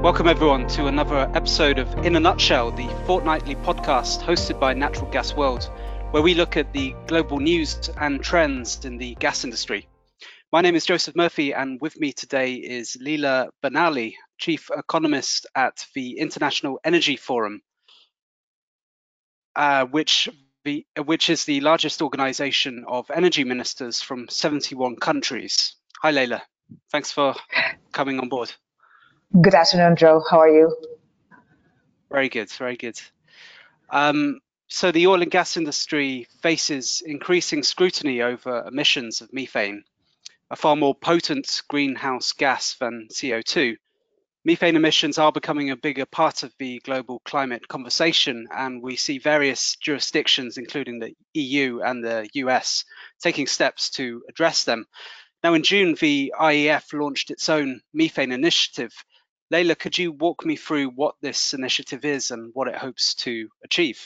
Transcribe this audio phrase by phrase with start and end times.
[0.00, 5.10] Welcome, everyone, to another episode of In a Nutshell, the fortnightly podcast hosted by Natural
[5.10, 5.70] Gas World,
[6.12, 9.86] where we look at the global news and trends in the gas industry.
[10.50, 15.84] My name is Joseph Murphy, and with me today is Leila Benali, Chief Economist at
[15.94, 17.60] the International Energy Forum,
[19.58, 20.28] uh, which,
[20.64, 25.74] the, which is the largest organization of energy ministers from 71 countries.
[26.00, 26.42] Hi, Leila.
[26.92, 27.34] Thanks for
[27.92, 28.52] coming on board.
[29.42, 30.22] Good afternoon, Joe.
[30.30, 30.74] How are you?
[32.08, 33.00] Very good, very good.
[33.90, 39.82] Um, so the oil and gas industry faces increasing scrutiny over emissions of methane,
[40.50, 43.76] a far more potent greenhouse gas than CO2.
[44.48, 49.18] Methane emissions are becoming a bigger part of the global climate conversation, and we see
[49.18, 52.86] various jurisdictions, including the EU and the US,
[53.20, 54.86] taking steps to address them.
[55.44, 58.94] Now, in June, the IEF launched its own methane initiative,
[59.50, 63.50] Leila, could you walk me through what this initiative is and what it hopes to
[63.62, 64.00] achieve?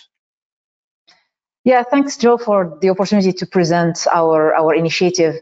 [1.62, 5.36] Yeah, thanks, Joe, for the opportunity to present our, our initiative.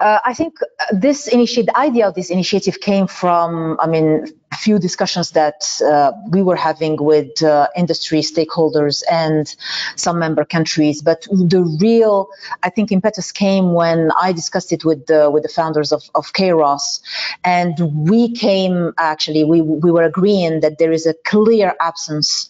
[0.00, 0.58] Uh, I think
[0.92, 6.12] this initiative, the idea of this initiative came from, I mean, few discussions that uh,
[6.28, 9.54] we were having with uh, industry stakeholders and
[9.96, 11.02] some member countries.
[11.02, 12.28] But the real,
[12.62, 16.32] I think, impetus came when I discussed it with the with the founders of, of
[16.32, 17.00] Kayrros,
[17.44, 17.74] and
[18.08, 22.48] we came actually we we were agreeing that there is a clear absence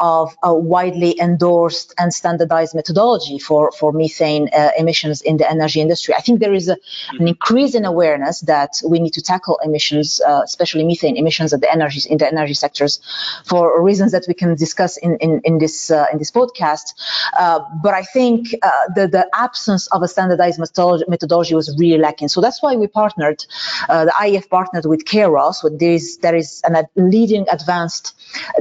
[0.00, 5.80] of a widely endorsed and standardized methodology for for methane uh, emissions in the energy
[5.80, 6.14] industry.
[6.14, 6.76] I think there is a,
[7.18, 11.60] an increase in awareness that we need to tackle emissions, uh, especially methane emissions of
[11.60, 13.00] the energies in the energy sectors
[13.44, 16.94] for reasons that we can discuss in in, in this uh, in this podcast.
[17.38, 22.28] Uh, but I think uh, the the absence of a standardized methodology, was really lacking.
[22.28, 23.44] So that's why we partnered.
[23.88, 28.14] Uh, the IEF partnered with Kayrros, with this there is an, a leading advanced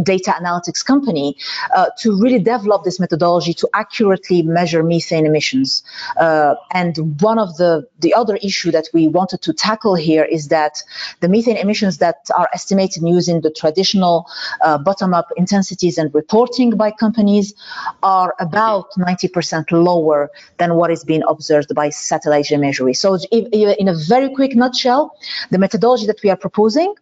[0.04, 1.36] data analytics company
[1.76, 5.84] uh, to really develop this methodology to accurately measure methane emissions.
[6.20, 10.50] Uh, and one of the the other issue that we wanted to tackle here is
[10.50, 10.84] that
[11.22, 14.26] the methane emissions that are estimated using the traditional
[14.62, 17.54] uh, bottom-up intensities and reporting by companies
[18.04, 22.94] are about 90% lower than what is being observed by satellite imagery.
[22.94, 25.16] So in a very quick nutshell,
[25.52, 26.94] the methodology that we are proposing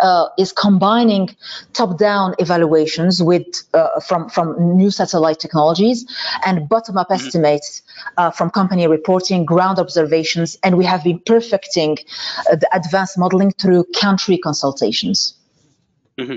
[0.00, 1.34] uh, is combining
[1.72, 6.06] top-down evaluations with uh, from from new satellite technologies
[6.44, 7.26] and bottom-up mm-hmm.
[7.26, 7.82] estimates
[8.16, 11.98] uh, from company reporting, ground observations, and we have been perfecting
[12.50, 15.38] uh, the advanced modeling through country consultations.
[16.18, 16.36] Mm-hmm.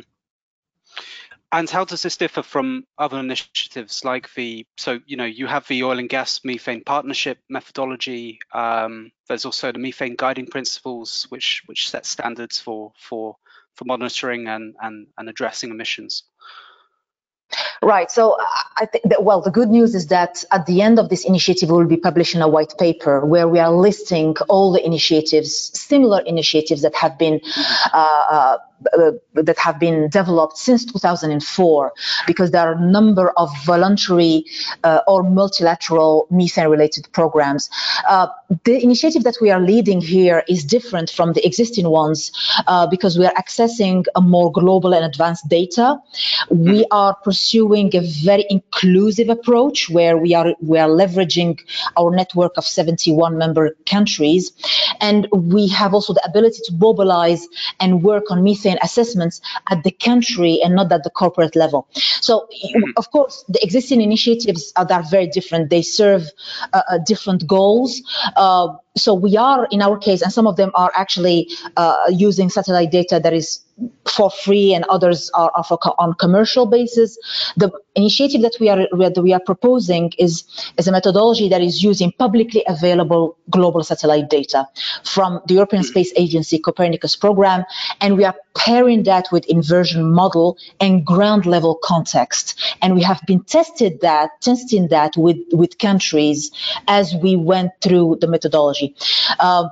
[1.52, 5.68] And how does this differ from other initiatives like the, so, you know, you have
[5.68, 8.40] the oil and gas methane partnership methodology.
[8.52, 13.36] Um, there's also the methane guiding principles, which which set standards for for
[13.76, 16.24] for monitoring and, and, and addressing emissions.
[17.84, 18.10] Right.
[18.10, 18.38] So
[18.78, 21.70] I think that, well, the good news is that at the end of this initiative,
[21.70, 26.22] we will be publishing a white paper where we are listing all the initiatives, similar
[26.22, 27.42] initiatives that have been
[27.94, 28.58] uh, uh,
[29.34, 31.94] that have been developed since 2004
[32.28, 34.46] because there are a number of voluntary
[34.84, 37.70] uh, or multilateral methane related programs.
[38.08, 38.28] Uh,
[38.64, 42.32] the initiative that we are leading here is different from the existing ones
[42.68, 45.98] uh, because we are accessing a more global and advanced data.
[46.50, 51.60] We are pursuing a very inclusive approach where we are we are leveraging
[51.98, 54.52] our network of 71 member countries
[55.02, 57.48] and we have also the ability to mobilize
[57.80, 61.88] and work on methane assessments at the country and not at the corporate level.
[62.22, 62.92] So, mm-hmm.
[62.98, 65.70] of course, the existing initiatives are, are very different.
[65.70, 66.24] They serve
[66.74, 68.02] uh, uh, different goals.
[68.36, 72.50] Uh, so we are, in our case, and some of them are actually uh, using
[72.50, 73.64] satellite data that is
[74.06, 77.18] for free and others are, are on commercial basis.
[77.58, 80.44] The initiative that we are that we are proposing is,
[80.78, 84.68] is a methodology that is using publicly available global satellite data
[85.04, 87.64] from the European Space Agency Copernicus program,
[88.02, 92.60] and we are pairing that with inversion model and ground level context.
[92.82, 96.52] And we have been tested that testing that with with countries
[96.88, 98.83] as we went through the methodology.
[99.40, 99.70] Uh,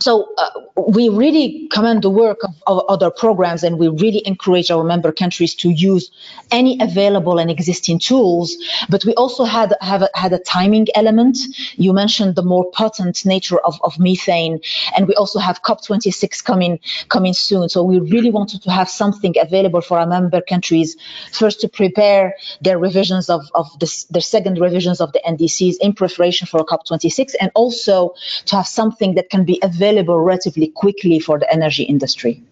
[0.00, 0.50] so uh,
[0.88, 5.12] we really commend the work of, of, other programs and we really encourage our member
[5.12, 6.10] countries to use
[6.50, 8.56] any available and existing tools.
[8.88, 11.38] But we also had have a, had a timing element.
[11.76, 14.60] You mentioned the more potent nature of, of methane
[14.96, 17.68] and we also have cop26 coming coming soon.
[17.68, 20.96] So we really wanted to have something available for our member countries
[21.32, 25.92] first to prepare their revisions of, of this, their second revisions of the ndcs in
[25.92, 28.14] preparation for cop26 and also
[28.46, 32.42] to have something that can be available available relatively quickly for the energy industry.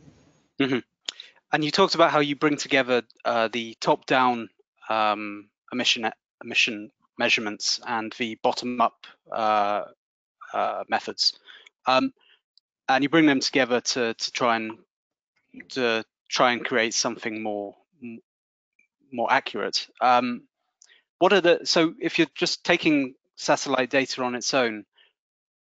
[0.60, 0.78] Mm-hmm.
[1.52, 4.48] And you talked about how you bring together uh, the top-down
[4.88, 6.10] um, emission
[6.44, 9.84] emission measurements and the bottom-up uh,
[10.52, 11.38] uh, methods,
[11.86, 12.12] um,
[12.88, 14.78] and you bring them together to to try and
[15.70, 17.74] to try and create something more
[19.10, 19.88] more accurate.
[20.00, 20.42] Um,
[21.18, 24.84] what are the so if you're just taking satellite data on its own,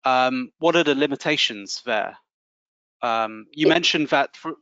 [0.04, 2.16] um, what are the limitations there?
[3.02, 4.36] Um, you mentioned that.
[4.36, 4.54] For,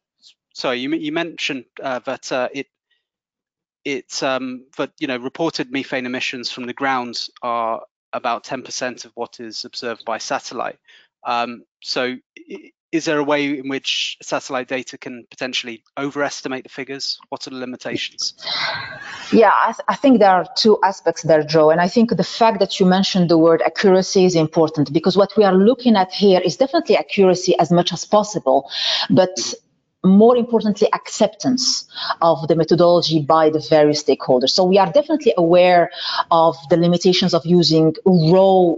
[0.54, 2.66] sorry, you, you mentioned uh, that uh, it
[3.84, 9.12] it's um, that you know reported methane emissions from the ground are about 10% of
[9.14, 10.78] what is observed by satellite.
[11.24, 12.16] Um, so
[12.92, 17.18] is there a way in which satellite data can potentially overestimate the figures?
[17.30, 18.34] What are the limitations?
[19.32, 21.70] Yeah, I, th I, think there are two aspects there, Joe.
[21.72, 25.32] And I think the fact that you mentioned the word accuracy is important because what
[25.38, 28.70] we are looking at here is definitely accuracy as much as possible,
[29.08, 29.34] but
[30.04, 31.86] more importantly, acceptance
[32.20, 34.50] of the methodology by the various stakeholders.
[34.50, 35.90] So we are definitely aware
[36.30, 38.74] of the limitations of using raw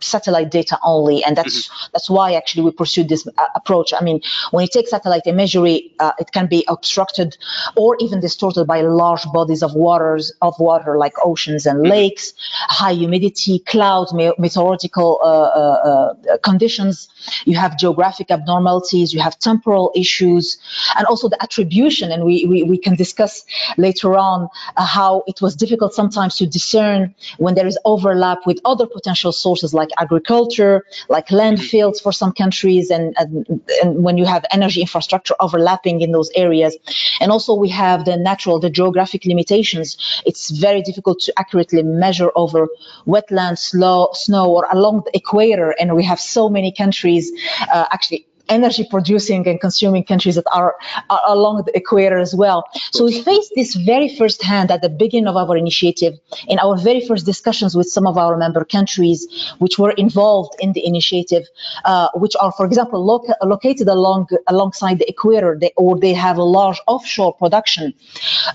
[0.00, 1.90] satellite data only, and that's mm-hmm.
[1.92, 3.92] that's why actually we pursued this uh, approach.
[3.98, 4.20] I mean,
[4.50, 7.36] when you take satellite imagery, uh, it can be obstructed
[7.76, 11.90] or even distorted by large bodies of waters of water like oceans and mm-hmm.
[11.90, 12.34] lakes,
[12.68, 17.08] high humidity, clouds, meteorological uh, uh, uh, conditions.
[17.44, 20.58] You have geographic abnormalities, you have temporal issues,
[20.96, 22.12] and also the attribution.
[22.12, 23.44] And we we, we can discuss
[23.76, 28.60] later on uh, how it was difficult sometimes to discern when there is overlap with
[28.64, 34.24] other potential sources like agriculture, like landfills for some countries, and, and, and when you
[34.24, 36.76] have energy infrastructure overlapping in those areas.
[37.20, 39.96] And also we have the natural, the geographic limitations.
[40.24, 42.68] It's very difficult to accurately measure over
[43.06, 45.74] wetlands, slow, snow, or along the equator.
[45.78, 47.32] And we have so many countries
[47.72, 50.76] uh, actually energy producing and consuming countries that are,
[51.10, 52.64] are, along the equator as well.
[52.92, 56.14] So we faced this very first hand at the beginning of our initiative
[56.48, 59.26] in our very first discussions with some of our member countries
[59.58, 61.44] which were involved in the initiative,
[61.84, 63.04] uh, which are, for example,
[63.42, 67.92] located along alongside the equator they, or they have a large offshore production.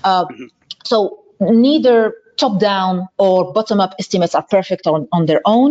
[0.04, 0.46] Uh, mm-hmm.
[0.84, 5.68] So neither top-down or bottom-up estimates are perfect on, on their own,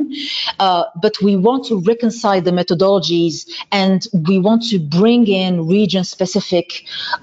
[0.60, 3.36] uh, but we want to reconcile the methodologies
[3.72, 6.68] and we want to bring in region-specific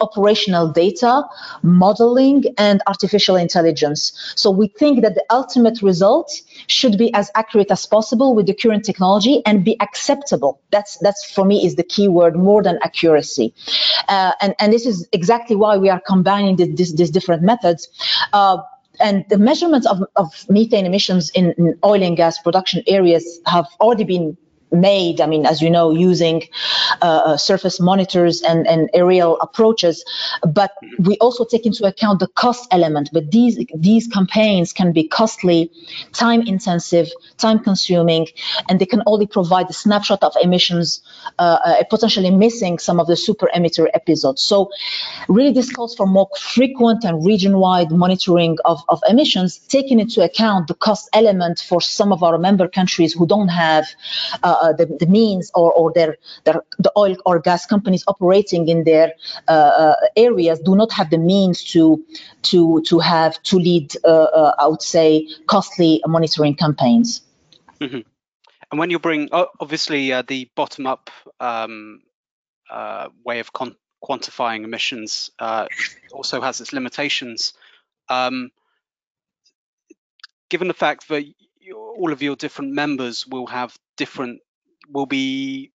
[0.07, 1.13] operational data,
[1.63, 4.03] modeling, and artificial intelligence.
[4.37, 6.29] So we think that the ultimate result
[6.67, 10.61] should be as accurate as possible with the current technology and be acceptable.
[10.71, 13.55] That's that's for me is the key word more than accuracy.
[14.09, 17.89] Uh, and and this is exactly why we are combining these different methods.
[18.33, 18.59] Uh,
[19.01, 23.67] and the measurements of, of methane emissions in, in oil and gas production areas have
[23.81, 24.37] already been
[24.71, 26.43] made, I mean, as you know, using
[27.03, 30.05] uh, uh, surface monitors and, and aerial approaches.
[30.43, 33.11] But we also take into account the cost element.
[33.13, 35.71] But these these campaigns can be costly,
[36.13, 38.29] time intensive, time consuming,
[38.69, 41.03] and they can only provide a snapshot of emissions,
[41.39, 44.43] uh, uh, potentially missing some of the super emitter episodes.
[44.43, 44.71] So
[45.29, 50.69] really this calls for more frequent and region-wide monitoring of, of emissions, taking into account
[50.69, 53.87] the cost element for some of our member countries who don't have
[54.43, 58.69] uh, uh, the, the, means or, or their, their, the oil or gas companies operating
[58.69, 59.13] in their
[59.49, 62.05] uh, uh, areas do not have the means to
[62.43, 67.23] to to have to lead I would say costly monitoring campaigns.
[67.81, 68.01] Mm-hmm.
[68.71, 71.11] And when you bring obviously the bottom up
[71.41, 72.03] um,
[73.25, 75.31] way of con- quantifying emissions
[76.13, 77.55] also has its limitations.
[78.09, 78.51] Um,
[80.49, 81.25] given the fact that
[81.75, 84.41] all of your different members will have different
[84.93, 85.73] will be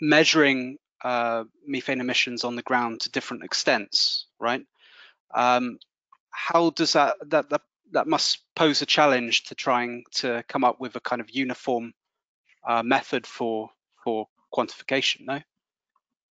[0.00, 4.64] measuring uh, methane emissions on the ground to different extents, right?
[5.34, 5.78] Um,
[6.30, 7.62] how does that, that that
[7.92, 11.92] that must pose a challenge to trying to come up with a kind of uniform
[12.66, 13.70] uh, method for
[14.04, 15.40] for quantification, no?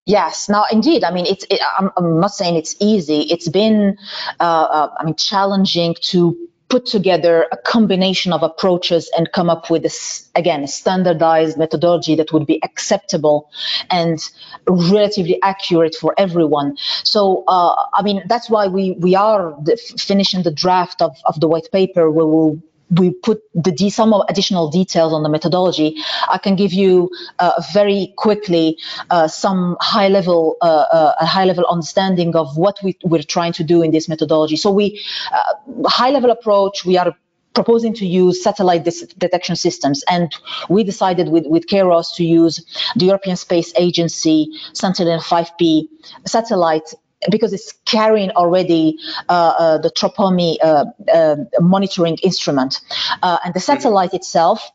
[0.05, 1.03] Yes, now indeed.
[1.03, 1.45] I mean, it's.
[1.49, 3.21] It, I'm, I'm, not saying it's easy.
[3.21, 3.97] It's been,
[4.39, 9.69] uh, uh, I mean, challenging to put together a combination of approaches and come up
[9.69, 13.49] with this again a standardized methodology that would be acceptable
[13.89, 14.19] and
[14.67, 16.77] relatively accurate for everyone.
[17.03, 21.39] So uh, i mean that's why we we are the, finishing the draft of, of
[21.39, 25.95] the white paper we'll we put the some additional details on the methodology.
[26.29, 28.77] I can give you uh, very quickly
[29.09, 33.53] uh, some high level uh, uh a high level understanding of what we, we're trying
[33.53, 34.55] to do in this methodology.
[34.55, 35.01] So we
[35.33, 36.85] uh, high level approach.
[36.85, 37.13] We are
[37.57, 38.83] proposing to use satellite
[39.17, 40.03] detection systems.
[40.07, 40.31] And
[40.69, 42.55] we decided with, with Kayrros to use
[42.95, 45.87] the European Space Agency Sentinel-5P
[46.25, 46.93] satellite
[47.31, 48.97] because it's carrying already
[49.29, 52.81] uh, uh, the TROPOMI uh, uh monitoring instrument.
[53.23, 54.71] Uh, and the satellite itself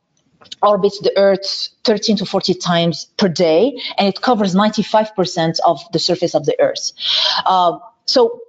[0.62, 5.98] orbits the Earth 13 to 40 times per day, and it covers 95% of the
[5.98, 6.92] surface of the Earth.
[7.46, 8.40] Uh, so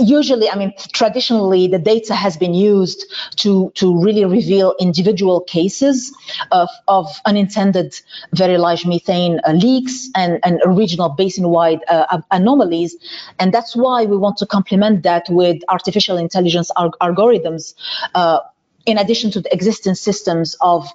[0.00, 3.04] usually, I mean, traditionally, the data has been used
[3.36, 6.14] to, to really reveal individual cases
[6.50, 7.94] of, of unintended
[8.32, 12.96] very large methane uh, leaks and, and regional basin-wide uh, anomalies.
[13.38, 17.74] And that's why we want to complement that with artificial intelligence algorithms
[18.14, 18.40] uh,
[18.86, 20.86] in addition to the existing systems of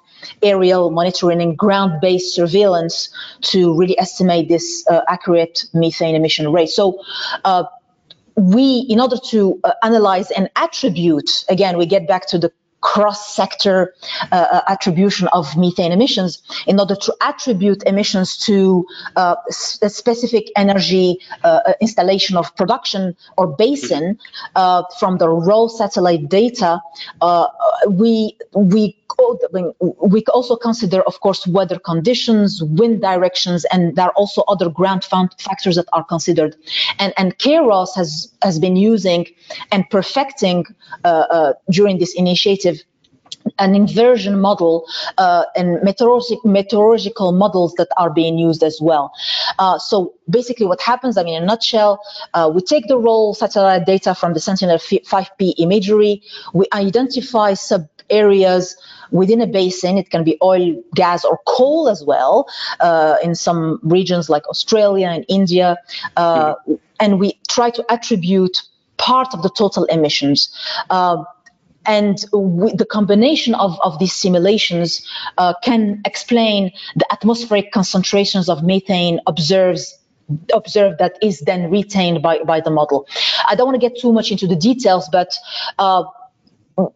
[0.42, 3.08] aerial monitoring and ground-based surveillance
[3.40, 6.68] to really estimate this uh, accurate methane emission rate.
[6.68, 7.02] So
[7.44, 7.64] uh,
[8.40, 13.94] we, in order to uh, analyze and attribute, again, we get back to the cross-sector
[14.32, 19.36] uh, uh, attribution of methane emissions in order to attribute emissions to uh,
[19.82, 24.18] a specific energy uh, uh, installation of production or basin
[24.56, 26.80] uh, from the raw satellite data
[27.88, 28.96] we we
[30.00, 35.04] we also consider of course weather conditions wind directions and there are also other ground
[35.04, 36.56] factors that are considered
[36.98, 39.26] and and Kayrros has has been using
[39.72, 40.64] and perfecting
[41.70, 42.82] during this initiative
[43.58, 44.86] an inversion model
[45.18, 49.12] uh, and meteorologic, meteorological models that are being used as well.
[49.58, 52.00] Uh, so basically what happens, I mean, in a nutshell,
[52.34, 58.76] uh, we take the raw satellite data from the Sentinel-5P imagery, we identify sub areas
[59.10, 59.98] within a basin.
[59.98, 62.48] It can be oil, gas, or coal as well
[62.80, 65.76] uh, in some regions like Australia and India.
[66.16, 66.74] Uh, mm-hmm.
[66.98, 68.62] And we try to attribute
[68.98, 70.54] part of the total emissions.
[70.90, 71.24] Uh,
[71.86, 72.18] and
[72.78, 75.06] the combination of, of these simulations
[75.38, 79.96] uh, can explain the atmospheric concentrations of methane observes
[80.54, 83.06] observed that is then retained by, by the model.
[83.48, 85.34] I don't want to get too much into the details, but
[85.78, 86.04] uh,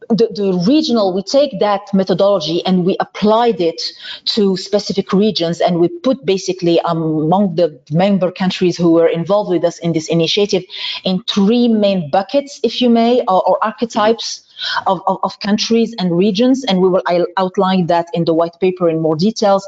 [0.08, 3.80] the, the, regional, we take that methodology and we applied it
[4.26, 9.50] to specific regions and we put basically um, among the member countries who were involved
[9.50, 10.64] with us in this initiative
[11.04, 14.44] in three main buckets, if you may, or, or archetypes
[14.86, 17.02] of, of, of countries and regions, and we will
[17.36, 19.66] outline that in the white paper in more details.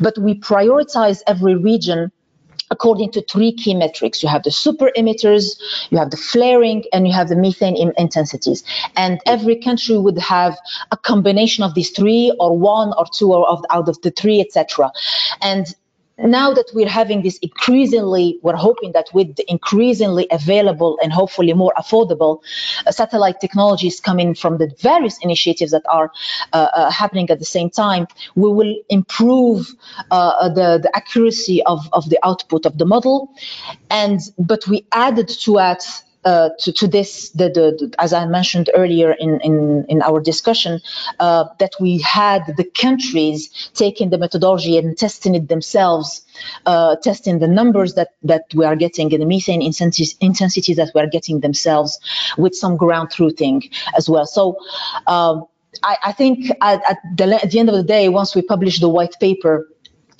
[0.00, 2.12] But we prioritize every region
[2.70, 4.22] according to three key metrics.
[4.22, 5.58] You have the super emitters,
[5.90, 8.64] you have the flaring, and you have the methane intensities.
[8.96, 10.58] And every country would have
[10.90, 14.40] a combination of these three, or one or two or of, out of the three,
[14.40, 14.90] etc.
[15.42, 15.66] And
[16.18, 21.52] now that we're having this increasingly, we're hoping that with the increasingly available and hopefully
[21.52, 22.40] more affordable
[22.86, 26.10] uh, satellite technologies coming from the various initiatives that are
[26.52, 29.68] uh, uh, happening at the same time, we will improve
[30.10, 33.32] uh, uh, the, the accuracy of, of the output of the model.
[33.90, 35.84] And but we added to that
[36.28, 40.80] uh, to, to, this, the, the, as I mentioned earlier in, in, in our discussion,
[41.20, 43.40] uh, that we had the countries
[43.74, 46.08] taking the methodology and testing it themselves,
[46.66, 51.00] uh, testing the numbers that, that we are getting and the methane intensities that we
[51.00, 51.98] are getting themselves
[52.36, 53.58] with some ground truthing
[53.96, 54.26] as well.
[54.26, 54.58] So
[55.06, 55.46] um,
[55.82, 58.80] I, I, think at, at, the, at the end of the day, once we publish
[58.80, 59.66] the white paper,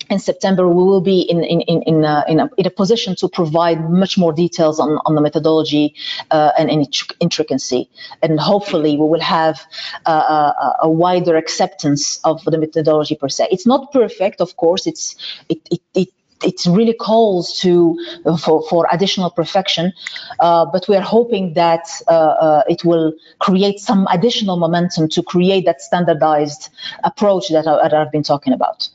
[0.09, 3.15] in September, we will be in in in in a, in a, in a position
[3.17, 5.95] to provide much more details on, on the methodology
[6.31, 6.85] uh, and in
[7.19, 7.89] intricacy,
[8.23, 9.61] and hopefully we will have
[10.05, 13.47] uh, a, a, wider acceptance of the methodology per se.
[13.51, 14.87] It's not perfect, of course.
[14.87, 15.15] It's
[15.47, 16.09] it it, it
[16.43, 17.97] it really calls to
[18.39, 19.93] for, for additional perfection,
[20.39, 25.21] uh, but we are hoping that uh, uh, it will create some additional momentum to
[25.21, 26.69] create that standardized
[27.03, 28.87] approach that, I, that I've been talking about.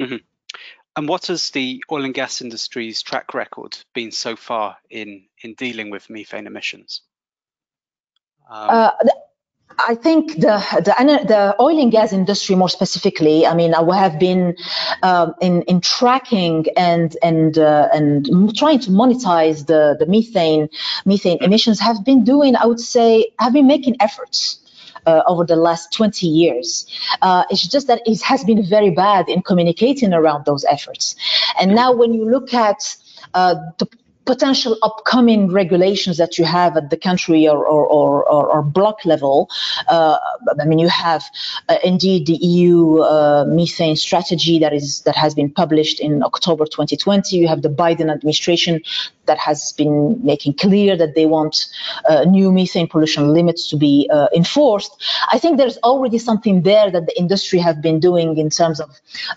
[0.00, 0.16] Mm-hmm.
[0.98, 5.54] And what has the oil and gas industry's track record been so far in in
[5.54, 7.02] dealing with methane emissions?
[8.50, 8.90] Um, uh,
[9.78, 10.92] I think the, the
[11.24, 14.56] the oil and gas industry, more specifically, I mean, I have been
[15.04, 20.68] uh, in in tracking and and uh, and trying to monetize the the methane
[21.06, 21.78] methane emissions.
[21.78, 24.58] Have been doing, I would say, have been making efforts
[25.08, 26.86] uh, over the last 20 years.
[27.22, 31.16] Uh, it's just that it has been very bad in communicating around those efforts.
[31.60, 32.80] And now when you look at
[33.34, 33.88] uh, the
[34.28, 39.48] potential upcoming regulations that you have at the country or, or, or, or block level.
[39.88, 40.18] Uh,
[40.60, 41.24] I mean, you have
[41.70, 46.66] uh, indeed the EU uh, methane strategy that is that has been published in October
[46.66, 47.36] 2020.
[47.36, 48.82] You have the Biden administration
[49.28, 51.68] that has been making clear that they want
[52.08, 54.90] uh, new methane pollution limits to be uh, enforced.
[55.32, 58.90] I think there's already something there that the industry have been doing in terms of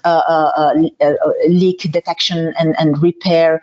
[0.03, 1.13] uh, uh, uh
[1.47, 3.61] leak detection and, and repair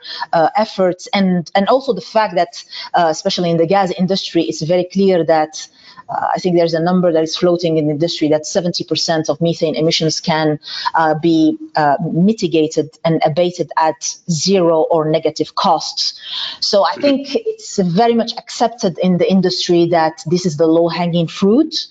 [0.57, 5.25] efforts, and and also the fact that, especially in the gas industry, it's very clear
[5.25, 5.67] that
[6.09, 9.41] uh, I think there's a number that is floating in the industry that 70% of
[9.41, 10.59] methane emissions can
[10.95, 16.19] uh, be uh, mitigated and abated at zero or negative costs.
[16.61, 20.88] So I think it's very much accepted in the industry that this is the low
[20.88, 21.87] hanging fruit.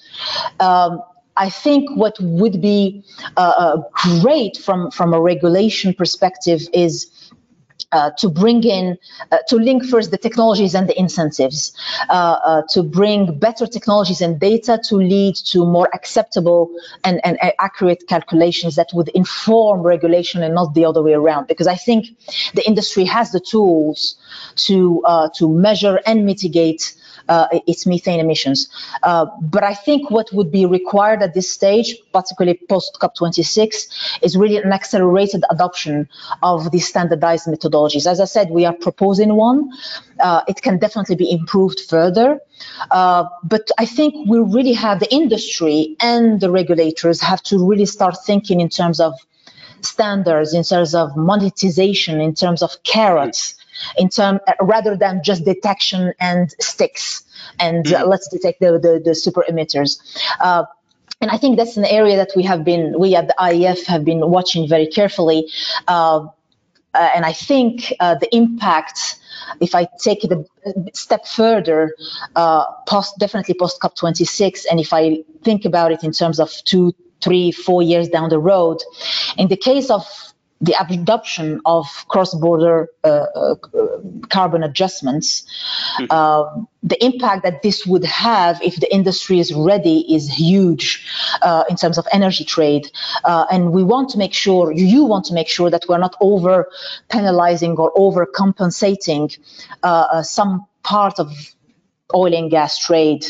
[0.59, 1.01] Um,
[1.37, 3.03] I think what would be
[3.37, 3.83] uh, uh,
[4.21, 7.11] great from, from a regulation perspective is
[7.91, 8.97] uh, to bring in,
[9.31, 11.73] uh, to link first the technologies and the incentives,
[12.09, 16.69] uh, uh to bring better technologies and data to lead to more acceptable
[17.03, 21.47] and, and accurate calculations that would inform regulation and not the other way around.
[21.47, 22.07] Because I think
[22.53, 24.15] the industry has the tools
[24.67, 26.95] to uh, to measure and mitigate
[27.29, 28.69] uh, its methane emissions.
[29.03, 34.37] Uh, but I think what would be required at this stage, particularly post COP26, is
[34.37, 36.07] really an accelerated adoption
[36.43, 38.05] of these standardized methodologies.
[38.09, 39.69] As I said, we are proposing one.
[40.19, 42.39] Uh, it can definitely be improved further.
[42.91, 47.85] Uh, but I think we really have the industry and the regulators have to really
[47.85, 49.13] start thinking in terms of
[49.81, 53.55] standards, in terms of monetization, in terms of carrots
[53.97, 57.23] in term uh, rather than just detection and sticks
[57.59, 57.93] and mm.
[57.93, 58.09] uh, mm-hmm.
[58.09, 59.99] let's detect the, the, the super emitters.
[60.39, 60.65] Uh,
[61.19, 64.05] and I think that's an area that we have been, we at the IEF have
[64.05, 65.49] been watching very carefully.
[65.87, 66.27] Uh,
[66.93, 69.19] uh and I think uh, the impact,
[69.59, 70.45] if I take it a
[70.93, 71.95] step further,
[72.87, 77.51] post definitely post COP26, and if I think about it in terms of two, three,
[77.51, 78.77] four years down the road,
[79.37, 80.05] in the case of
[80.59, 83.55] the adoption of cross-border uh, uh,
[84.29, 85.45] carbon adjustments,
[85.99, 86.05] mm-hmm.
[86.09, 91.07] uh, the impact that this would have if the industry is ready is huge
[91.41, 92.89] uh, in terms of energy trade.
[93.23, 96.15] Uh, and we want to make sure, you want to make sure that we're not
[96.21, 96.69] over
[97.09, 99.29] penalizing or over compensating
[99.83, 101.31] uh, some part of
[102.15, 103.25] oil and gas trade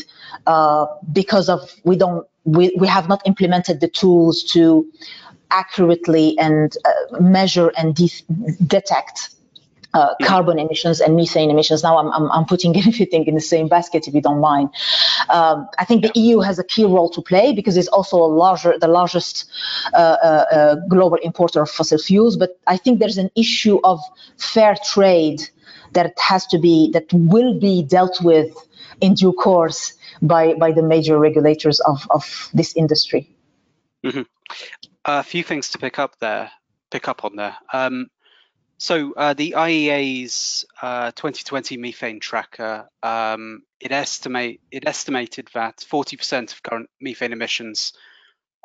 [1.11, 4.87] because of we don't we, we have not implemented the tools to
[5.51, 8.11] accurately and uh, measure and de
[8.65, 9.29] detect
[9.93, 11.83] uh, carbon emissions and methane emissions.
[11.83, 14.69] Now I'm, I'm, I'm, putting everything in the same basket, if you don't mind.
[15.29, 18.31] Um, I think the EU has a key role to play because it's also a
[18.43, 19.49] larger, the largest
[19.93, 22.37] uh, uh, uh, global importer of fossil fuels.
[22.37, 23.99] But I think there's an issue of
[24.37, 25.41] fair trade
[25.93, 28.55] that has to be, that will be dealt with
[29.01, 33.29] in due course by, by the major regulators of, of this industry.
[34.03, 34.25] Mm -hmm
[35.07, 36.51] a few things to pick up there,
[36.91, 37.55] pick up on there.
[37.71, 38.07] Um,
[38.77, 46.51] so uh, the IEA's uh, 2020 methane tracker um, it estimate it estimated that 40%
[46.51, 47.93] of current methane emissions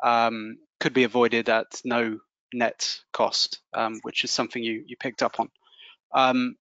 [0.03, 2.19] um, could be avoided at no
[2.53, 5.49] net cost, um, which is something you you picked up on.
[6.13, 6.55] Um,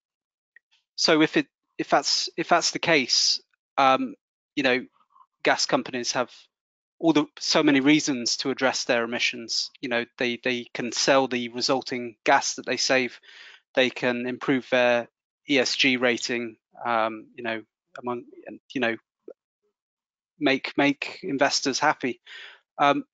[0.97, 3.40] so if it if that's if that's the case,
[3.77, 4.14] um,
[4.55, 4.87] you know,
[5.42, 6.31] gas companies have
[7.03, 9.71] all the so many reasons to address their emissions.
[9.81, 13.21] You know, they they can sell the resulting gas that they save.
[13.75, 15.09] They can improve their
[15.51, 16.57] ESG rating.
[16.87, 17.62] Um, you know,
[18.01, 18.25] among
[18.73, 18.97] you know,
[20.38, 22.21] make make investors happy.
[22.79, 23.05] Um,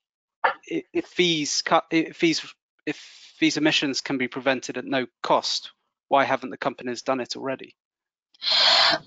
[0.67, 5.73] if these if these if these emissions can be prevented at no cost,
[6.09, 7.75] why haven't the companies done it already?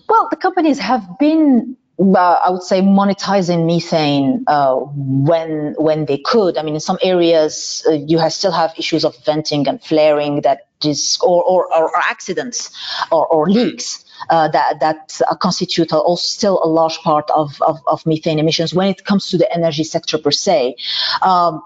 [0.10, 6.58] Well, the companies have been I would say monetizing methane uh, when when they could.
[6.58, 10.42] I mean, in some areas uh, you have, still have issues of venting and flaring
[10.42, 12.72] that is, or or, or accidents
[13.12, 14.06] or, or leaks.
[14.30, 18.72] Uh, that that uh, constitute also still a large part of, of, of, methane emissions
[18.72, 20.76] when it comes to the energy sector per se.
[21.24, 21.64] Um,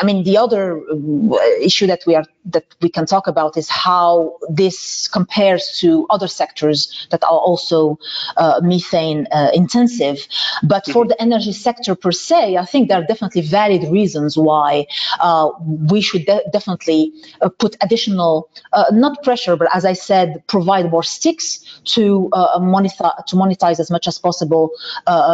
[0.00, 3.68] I mean, the other uh, issue that we are that we can talk about is
[3.68, 7.98] how this compares to other sectors that are also
[8.36, 10.26] uh, methane uh, intensive.
[10.62, 11.08] But for mm-hmm.
[11.08, 14.86] the energy sector per se, I think there are definitely valid reasons why
[15.20, 15.50] uh,
[15.90, 20.90] we should de definitely uh, put additional, uh, not pressure, but as I said, provide
[20.90, 24.70] more sticks to monetize to monetize as much as possible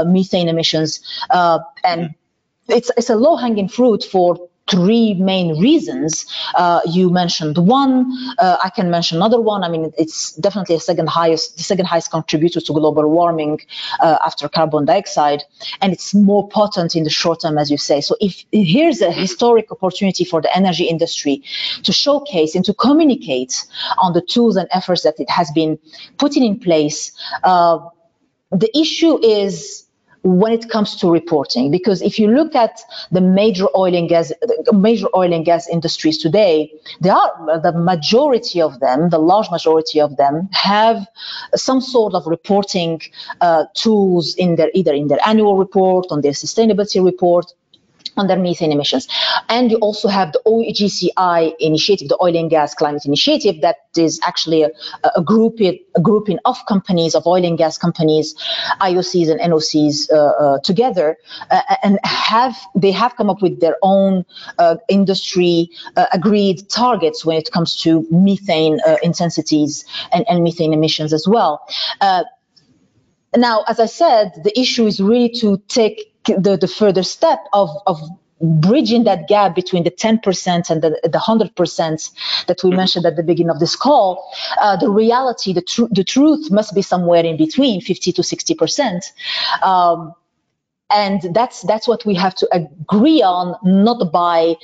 [0.06, 2.00] methane emissions and.
[2.02, 2.21] Mm -hmm
[2.68, 6.26] it's, it's a low hanging fruit for three main reasons.
[6.54, 8.12] Uh, you mentioned one.
[8.38, 9.64] Uh, I can mention another one.
[9.64, 13.60] I mean, it's definitely a second highest, the second highest contributor to global warming
[14.00, 15.42] uh, after carbon dioxide,
[15.80, 18.00] and it's more potent in the short term, as you say.
[18.00, 21.42] So, if here's a historic opportunity for the energy industry
[21.82, 23.64] to showcase and to communicate
[23.98, 25.78] on the tools and efforts that it has been
[26.18, 27.12] putting in place.
[27.42, 27.78] Uh,
[28.50, 29.86] the issue is
[30.22, 31.70] when it comes to reporting.
[31.70, 32.80] Because if you look at
[33.10, 34.32] the major oil and gas
[34.72, 40.00] major oil and gas industries today they are the majority of them the large majority
[40.00, 41.06] of them have
[41.54, 43.00] some sort of reporting
[43.40, 47.52] uh, tools in their either in their annual report on their sustainability report
[48.16, 49.08] on methane emissions.
[49.48, 54.20] And you also have the OGCI initiative, the Oil and Gas Climate Initiative, that is
[54.24, 54.70] actually a,
[55.16, 58.34] a, grouping, a grouping of companies, of oil and gas companies,
[58.80, 61.16] IOCs and NOCs uh, uh, together,
[61.50, 64.24] uh, and have they have come up with their own
[64.58, 70.72] uh, industry uh, agreed targets when it comes to methane uh, intensities and, and, methane
[70.72, 71.66] emissions as well.
[73.36, 77.70] now, as I said, the issue is really to take the, the further step of,
[77.86, 78.00] of
[78.40, 83.22] bridging that gap between the 10% and the, the 100% that we mentioned at the
[83.22, 87.36] beginning of this call, uh, the reality, the, tr- the truth must be somewhere in
[87.36, 89.12] between 50 to 60%.
[89.62, 90.12] Um,
[90.90, 94.56] and that's that's what we have to agree on, not by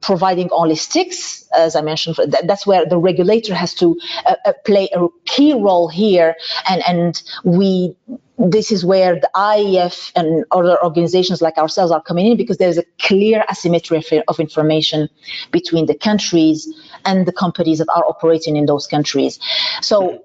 [0.00, 2.16] providing only sticks, as I mentioned.
[2.44, 6.34] That's where the regulator has to uh, uh, play a key role here,
[6.68, 7.96] and and we
[8.38, 12.78] this is where the IEF and other organizations like ourselves are coming in because there's
[12.78, 15.08] a clear asymmetry of information
[15.52, 16.68] between the countries
[17.04, 19.38] and the companies that are operating in those countries.
[19.80, 20.22] So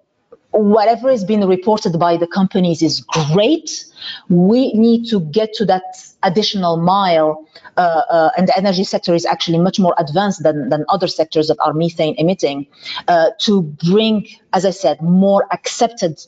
[0.51, 2.99] whatever is being reported by the companies is
[3.31, 3.85] great.
[4.29, 5.83] We need to get to that
[6.23, 7.47] additional mile,
[7.77, 11.47] uh, uh, and the energy sector is actually much more advanced than, than other sectors
[11.47, 12.67] that are methane emitting,
[13.07, 16.19] uh, to bring, as I said, more accepted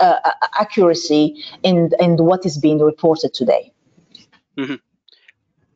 [0.00, 0.16] uh,
[0.58, 3.72] accuracy in in what is being reported today.
[4.58, 4.76] Mm-hmm.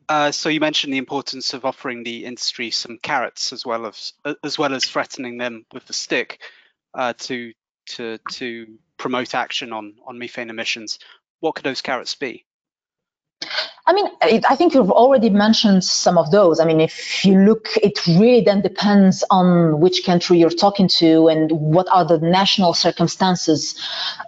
[0.09, 4.13] Uh, so you mentioned the importance of offering the industry some carrots as well as
[4.43, 6.41] as well as threatening them with the stick
[6.93, 7.53] uh, to
[7.85, 10.99] to to promote action on on methane emissions.
[11.39, 12.45] What could those carrots be?
[13.87, 16.59] I mean, I think you've already mentioned some of those.
[16.59, 21.27] I mean, if you look, it really then depends on which country you're talking to
[21.27, 23.75] and what are the national circumstances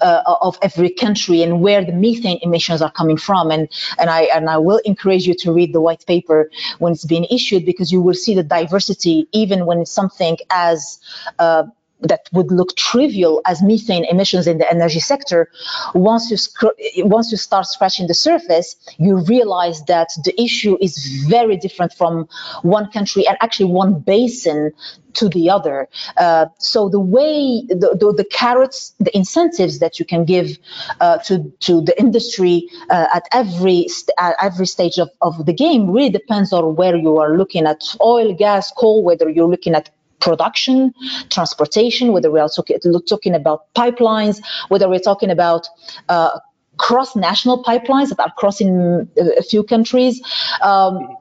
[0.02, 3.52] uh, of every country and where the methane emissions are coming from.
[3.52, 6.49] And and I and I will encourage you to read the white paper
[6.80, 10.99] when it's being issued because you will see the diversity even when it's something as
[11.38, 11.63] uh,
[12.04, 15.50] that would look trivial as methane emissions in the energy sector,
[15.94, 21.58] once you once you start scratching the surface, you realize that the issue is very
[21.58, 22.28] different from
[22.62, 24.72] one country and actually one basin
[25.13, 25.88] to the other.
[26.18, 30.58] Uh, so the way the, the, the, carrots, the incentives that you can give
[31.00, 33.88] uh, to to the industry uh, at every
[34.20, 37.84] at every stage of, of the game really depends on where you are looking at
[38.02, 39.89] oil, gas, coal, whether you're looking at
[40.24, 40.94] production,
[41.30, 45.68] transportation, whether we are talking about pipelines, whether we're talking about
[46.08, 46.40] uh,
[46.78, 50.22] cross-national pipelines that are crossing a few countries.
[50.62, 51.18] Um,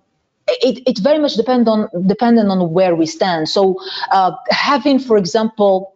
[0.47, 3.49] it, it, very much depend on dependent on where we stand.
[3.49, 3.77] So
[4.11, 5.95] uh, having, for example,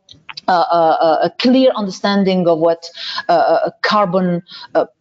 [0.48, 2.88] uh, uh, a clear understanding of what
[3.28, 4.42] uh, carbon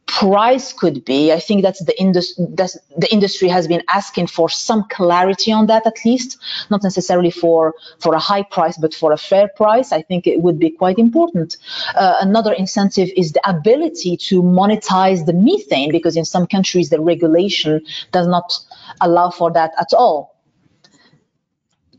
[0.07, 1.31] price could be.
[1.31, 2.45] I think that's the industry.
[2.55, 6.37] The industry has been asking for some clarity on that, at least,
[6.69, 9.91] not necessarily for for a high price, but for a fair price.
[9.91, 11.57] I think it would be quite important.
[11.95, 17.01] Uh, another incentive is the ability to monetize the methane, because in some countries the
[17.01, 18.57] regulation does not
[19.01, 20.34] allow for that at all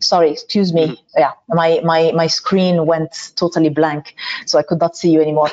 [0.06, 1.18] sorry excuse me mm-hmm.
[1.18, 4.14] yeah my my my screen went totally blank
[4.46, 5.50] so i could not see you anymore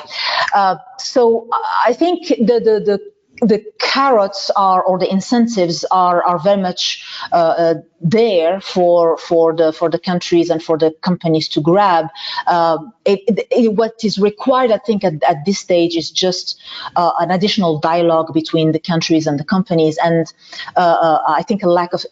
[0.54, 1.48] uh, so
[1.86, 7.04] i think the the the the carrots are or the incentives are are very much
[7.32, 12.06] uh, uh, there for for the for the countries and for the companies to grab.
[12.46, 16.60] Uh, it, it, what is required, I think, at, at this stage is just
[16.96, 20.32] uh, an additional dialogue between the countries and the companies, and
[20.76, 22.04] uh, uh, I think a lack of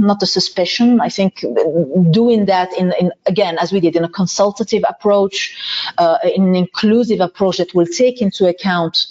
[0.00, 1.00] not a suspicion.
[1.00, 1.44] I think
[2.10, 5.56] doing that in, in again, as we did, in a consultative approach,
[5.98, 9.06] uh, in an inclusive approach that will take into account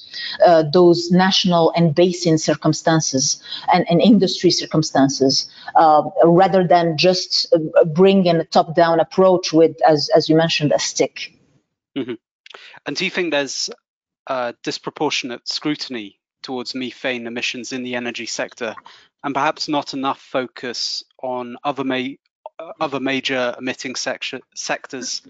[0.45, 3.41] uh, those national and basin circumstances
[3.73, 9.75] and, and industry circumstances, uh, rather than just uh, bring in a top-down approach with,
[9.87, 11.37] as as you mentioned, a stick.
[11.97, 12.13] Mm-hmm.
[12.85, 13.69] And do you think there's
[14.63, 18.75] disproportionate scrutiny towards methane emissions in the energy sector
[19.23, 22.15] and perhaps not enough focus on other ma-
[22.79, 25.21] other major emitting sector- sectors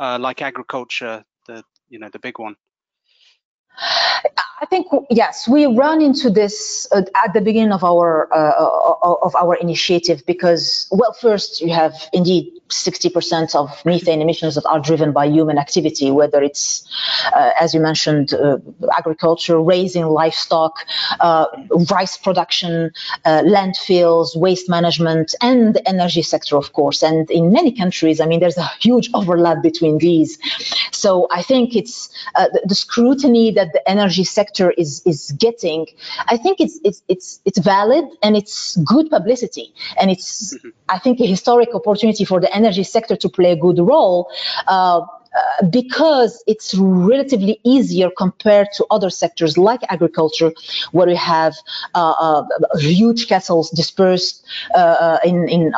[0.00, 2.56] uh, like agriculture, the you know the big one.
[3.78, 8.52] I think yes, we run into this uh, at the beginning of our uh,
[9.02, 14.80] of our initiative because well, first you have indeed 60% of methane emissions that are
[14.80, 16.88] driven by human activity, whether it's,
[17.34, 18.58] uh, as you mentioned, uh,
[18.96, 20.86] agriculture, raising livestock,
[21.20, 21.46] uh,
[21.90, 22.90] rice production,
[23.24, 27.02] uh, landfills, waste management, and the energy sector, of course.
[27.02, 30.38] And in many countries, I mean, there's a huge overlap between these.
[30.92, 35.86] So I think it's uh, the, the, scrutiny that the energy sector is is getting.
[36.26, 40.68] I think it's it's it's it's valid and it's good publicity, and it's mm-hmm.
[40.88, 44.30] I think a historic opportunity for the energy sector to play a good role.
[44.66, 45.02] Uh,
[45.34, 50.52] uh, because it's relatively easier compared to other sectors like agriculture,
[50.92, 51.54] where we have
[51.94, 52.44] uh, uh,
[52.78, 55.72] huge castles dispersed uh, in, in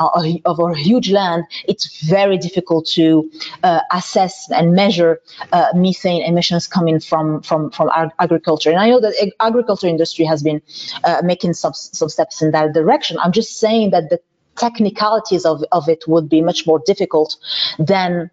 [0.44, 1.44] over huge land.
[1.68, 3.30] It's very difficult to
[3.92, 5.20] assess and measure
[5.74, 8.70] methane emissions coming from from from agriculture.
[8.70, 10.60] And I know that agriculture industry has been
[11.22, 13.18] making some some steps in that direction.
[13.22, 14.20] I'm just saying that the
[14.56, 17.36] technicalities of, of it would be much more difficult
[17.78, 18.30] than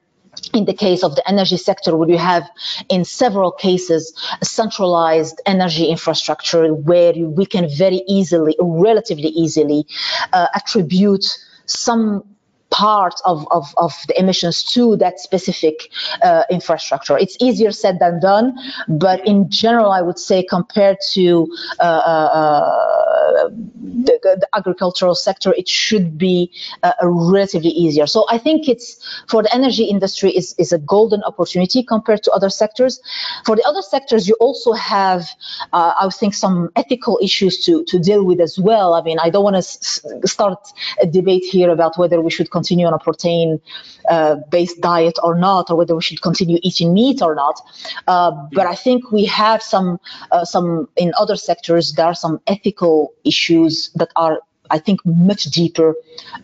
[0.53, 2.49] in the case of the energy sector, where you have
[2.89, 9.85] in several cases centralized energy infrastructure where we can very easily, relatively easily,
[10.33, 11.25] uh, attribute
[11.65, 12.23] some
[12.71, 15.91] part of, of, of the emissions to that specific
[16.23, 17.17] uh, infrastructure.
[17.17, 21.47] It's easier said than done, but in general, I would say compared to
[21.79, 23.10] uh, uh,
[23.49, 26.51] the, the, agricultural sector, it should be
[26.83, 28.07] uh, relatively easier.
[28.07, 32.31] So I think it's for the energy industry is, is a golden opportunity compared to
[32.31, 33.01] other sectors.
[33.45, 35.29] For the other sectors, you also have,
[35.73, 38.93] uh, I think, some ethical issues to, to deal with as well.
[38.93, 40.59] I mean, I don't want to s- start
[41.01, 43.61] a debate here about whether we should continue on a protein
[44.09, 47.61] uh, based diet or not, or whether we should continue eating meat or not.
[48.07, 49.99] Uh, but I think we have some
[50.31, 54.39] uh, some in other sectors there are some ethical issues that are
[54.71, 55.95] I think much deeper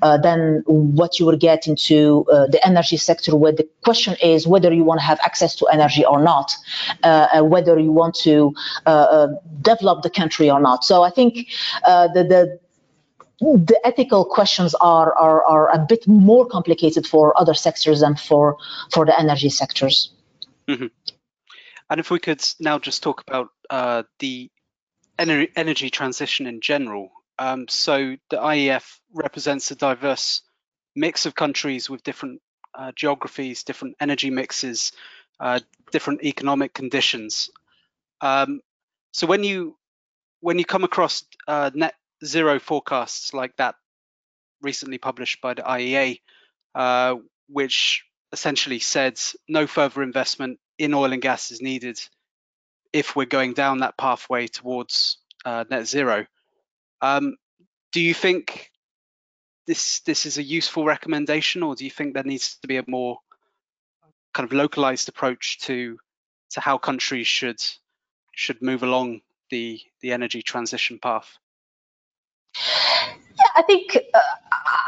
[0.02, 4.46] uh, than what you will get into uh, the energy sector, where the question is
[4.46, 6.54] whether you want to have access to energy or not,
[7.04, 8.54] uh, whether you want to
[8.86, 9.28] uh, uh,
[9.62, 10.84] develop the country or not.
[10.84, 11.48] So I think
[11.86, 12.60] uh, the, the
[13.40, 18.58] the ethical questions are, are, are a bit more complicated for other sectors than for,
[18.92, 20.12] for the energy sectors.
[20.68, 20.88] Mm-hmm.
[21.90, 24.50] And if we could now just talk about uh, the
[25.20, 27.12] ener- energy transition in general.
[27.40, 30.42] Um, so the IEF represents a diverse
[30.96, 32.42] mix of countries with different
[32.74, 34.92] uh, geographies, different energy mixes,
[35.40, 35.60] uh,
[35.92, 37.50] different economic conditions.
[38.22, 38.62] Um,
[39.12, 39.78] so when you
[40.42, 43.76] when you come across uh, net zero forecasts like that
[44.62, 46.22] recently published by the IEA,
[46.76, 47.16] uh,
[47.48, 52.00] which essentially said no further investment in oil and gas is needed
[52.98, 56.26] if we're going down that pathway towards uh, net zero.
[57.02, 57.38] Um,
[57.92, 58.72] do you think
[59.68, 62.84] this this is a useful recommendation, or do you think there needs to be a
[62.88, 63.20] more
[64.34, 66.00] kind of localized approach to
[66.52, 67.62] to how countries should
[68.34, 71.38] should move along the the energy transition path?
[73.58, 74.20] I think uh,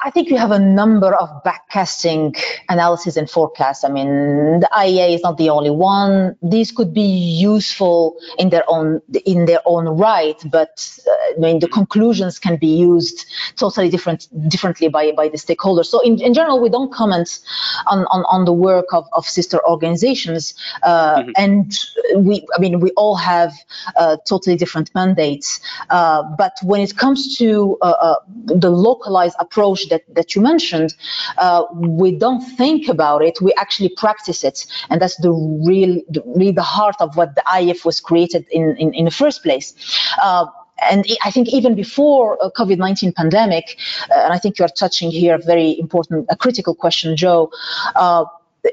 [0.06, 3.84] I think you have a number of backcasting analysis and forecasts.
[3.84, 6.36] I mean, the IEA is not the only one.
[6.42, 11.60] These could be useful in their own in their own right, but uh, I mean,
[11.60, 13.26] the conclusions can be used
[13.58, 15.88] totally different differently by by the stakeholders.
[15.88, 17.40] So in, in general, we don't comment
[17.88, 20.54] on on, on the work of, of sister organizations,
[20.84, 21.32] uh, mm-hmm.
[21.38, 21.78] and
[22.16, 23.54] we I mean we all have
[23.96, 25.60] uh, totally different mandates.
[25.90, 28.16] Uh, but when it comes to uh, uh,
[28.60, 30.94] the localized approach that, that you mentioned,
[31.38, 34.66] uh, we don't think about it, we actually practice it.
[34.90, 38.76] And that's the real, the, really the heart of what the IEF was created in,
[38.78, 39.74] in, in the first place.
[40.22, 40.46] Uh,
[40.90, 43.78] and I think even before COVID-19 pandemic,
[44.12, 47.52] uh, and I think you're touching here a very important, a critical question, Joe,
[47.96, 48.26] uh,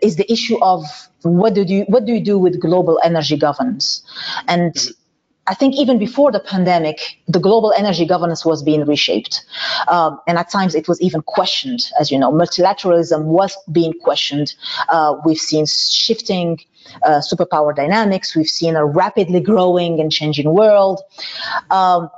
[0.02, 0.84] is the issue of
[1.22, 4.02] what do you what do you do with global energy governance?
[4.48, 4.92] And mm-hmm.
[5.46, 9.44] I think even before the pandemic, the global energy governance was being reshaped.
[9.88, 11.86] Um, and at times it was even questioned.
[12.00, 14.54] As you know, multilateralism was being questioned.
[14.88, 16.58] Uh, we've seen shifting
[17.04, 18.34] uh, superpower dynamics.
[18.34, 21.00] We've seen a rapidly growing and changing world.
[21.70, 22.10] Um,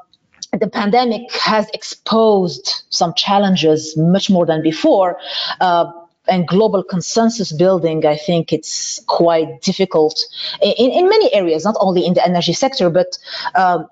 [0.52, 5.18] the pandemic has exposed some challenges much more than before.
[5.60, 5.90] Uh,
[6.28, 10.24] and global consensus building, I think it's quite difficult
[10.62, 13.18] in, in many areas, not only in the energy sector, but
[13.54, 13.88] um,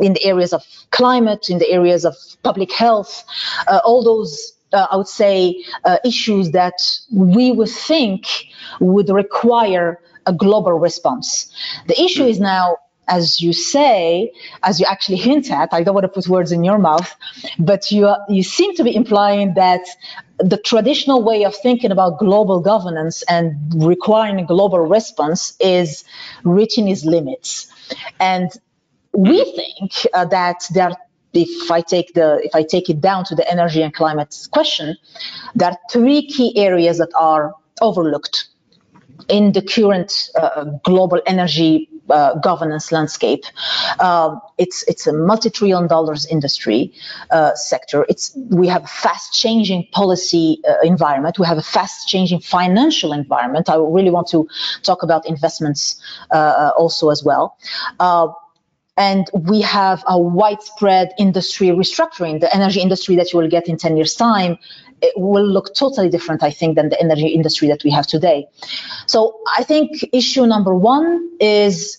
[0.00, 3.24] in the areas of climate, in the areas of public health,
[3.68, 6.74] uh, all those uh, I would say, uh, issues that
[7.10, 8.26] we would think
[8.80, 11.50] would require a global response.
[11.86, 12.76] The issue is now
[13.08, 14.30] as you say,
[14.62, 17.14] as you actually hint at, I don't want to put words in your mouth,
[17.58, 19.80] but you you seem to be implying that
[20.38, 26.04] the traditional way of thinking about global governance and requiring a global response is
[26.44, 27.72] reaching its limits.
[28.20, 28.50] And
[29.12, 30.92] we think uh, that there
[31.34, 34.96] if I take the if I take it down to the energy and climate question,
[35.54, 38.48] there are three key areas that are overlooked
[39.28, 43.44] in the current uh, global energy uh, governance landscape.
[43.98, 46.92] Uh, it's it's a multi-trillion dollars industry
[47.30, 48.04] uh, sector.
[48.08, 51.38] It's we have a fast-changing policy uh, environment.
[51.38, 53.68] We have a fast-changing financial environment.
[53.68, 54.48] I really want to
[54.82, 57.56] talk about investments uh, also as well
[59.00, 62.40] and we have a widespread industry restructuring.
[62.40, 64.58] The energy industry that you will get in 10 years' time
[65.02, 68.48] it will look totally different, I think, than the energy industry that we have today.
[69.06, 71.97] So I think issue number one is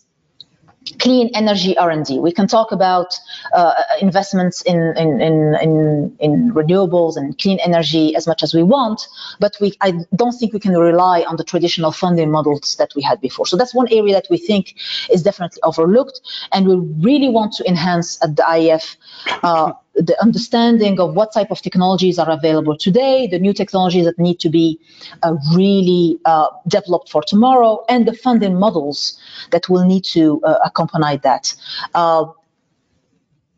[1.00, 2.20] clean energy R&D.
[2.20, 3.18] We can talk about
[3.54, 9.08] uh, investments in, in, in, in, renewables and clean energy as much as we want,
[9.40, 13.02] but we, I don't think we can rely on the traditional funding models that we
[13.02, 13.46] had before.
[13.46, 14.76] So that's one area that we think
[15.12, 18.96] is definitely overlooked, and we really want to enhance at the IEF
[19.44, 24.18] uh, the understanding of what type of technologies are available today, the new technologies that
[24.20, 24.80] need to be
[25.24, 29.20] uh, really uh, developed for tomorrow, and the funding models
[29.52, 31.54] that will need to uh, accompany that.
[31.94, 32.26] Uh,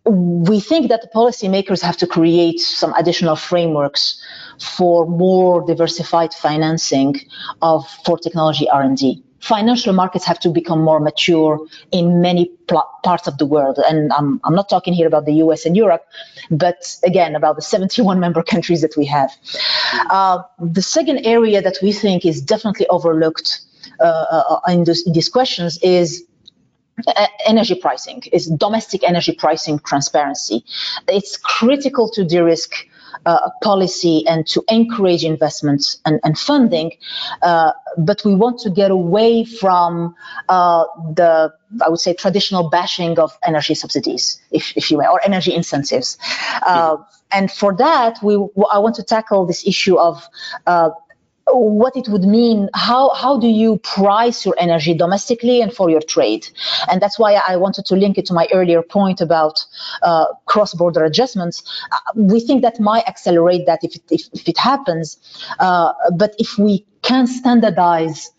[0.06, 4.20] we think that the policymakers have to create some additional frameworks
[4.60, 7.16] for more diversified financing
[7.62, 11.60] of for technology R&D financial markets have to become more mature
[11.92, 13.80] in many pl- parts of the world.
[13.80, 16.06] And I'm, I'm not talking here about the US and Europe,
[16.50, 19.32] but again, about the 71 member countries that we have.
[20.10, 23.62] Uh, the second area that we think is definitely overlooked
[24.00, 26.24] uh, uh in, this, in these questions is
[27.08, 30.64] uh, energy pricing is domestic energy pricing transparency.
[31.08, 32.74] It's critical to de-risk
[33.26, 36.92] uh, policy and to encourage investments and, and funding.
[37.42, 40.16] Uh, but we want to get away from
[40.50, 41.54] uh, the,
[41.84, 46.18] I would say, traditional bashing of energy subsidies, if, if you may, or energy incentives.
[46.66, 46.98] Uh,
[47.32, 48.36] and for that, we,
[48.72, 50.28] I want to tackle this issue of
[50.68, 50.90] uh,
[51.54, 56.02] what it would mean how how do you price your energy domestically and for your
[56.02, 56.48] trade?
[56.90, 59.66] And that's why i wanted to link it to my earlier point about
[60.02, 61.64] uh, cross-border adjustments.
[61.92, 65.18] Uh, we think that might accelerate that if it, if, if it happens.
[65.60, 68.32] Uh, but if we can standardize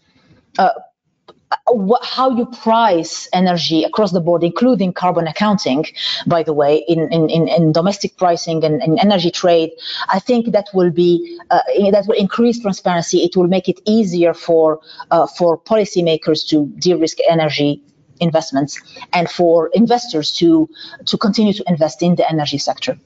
[1.67, 5.85] uh, how you price energy across the board, including carbon accounting,
[6.27, 9.71] by the way, in, in, in domestic pricing and, and, energy trade,
[10.09, 11.61] I think that will be uh,
[11.91, 13.25] that will increase transparency.
[13.25, 17.83] It will make it easier for uh, for policymakers to de-risk energy
[18.21, 18.81] investments
[19.13, 20.69] and for investors to
[21.07, 22.97] to continue to invest in the energy sector.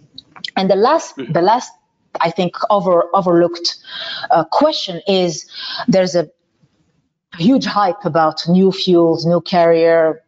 [0.56, 1.72] And the last the last
[2.20, 3.76] I think over overlooked
[4.30, 5.46] uh, question is
[5.88, 6.28] there's a
[7.38, 10.22] huge hype about new fuels, new carrier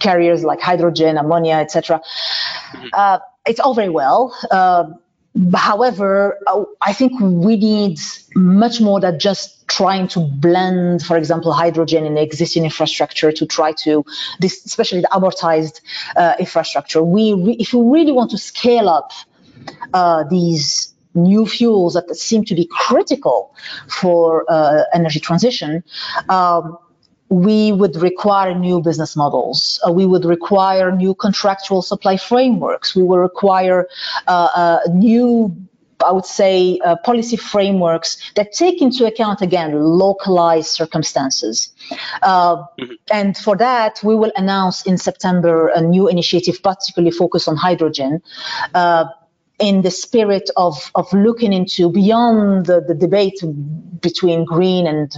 [0.00, 2.00] carriers like hydrogen, ammonia, etc.
[2.72, 2.88] Mm-hmm.
[2.92, 4.36] Uh, it's all very well.
[4.50, 4.84] Uh,
[5.54, 7.98] however, uh, I think we need
[8.34, 13.72] much more than just trying to blend, for example, hydrogen in existing infrastructure to try
[13.72, 14.04] to,
[14.40, 15.80] this, especially the amortized
[16.16, 17.02] uh, infrastructure.
[17.02, 19.12] We, re- if we really want to scale up
[19.92, 23.54] uh, these new fuels that seem to be critical
[23.88, 25.82] for uh, energy transition,
[26.28, 26.76] um,
[27.28, 29.80] we would require new business models.
[29.86, 32.94] Uh, we would require new contractual supply frameworks.
[32.94, 33.88] We will require
[34.26, 35.54] uh, uh, new
[36.04, 41.72] I would say, uh, policy frameworks that take into account, again, localized circumstances.
[42.22, 42.92] Uh, mm-hmm.
[43.10, 48.22] And for that, we will announce in September a new initiative, particularly focused on hydrogen.
[48.74, 49.06] Uh,
[49.64, 53.40] in the spirit of, of looking into beyond the, the debate
[54.02, 55.16] between green and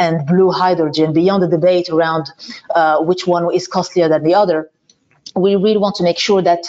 [0.00, 2.26] and blue hydrogen, beyond the debate around
[2.74, 4.68] uh, which one is costlier than the other,
[5.36, 6.66] we really want to make sure that